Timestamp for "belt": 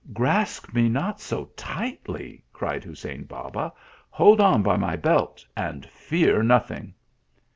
4.95-5.45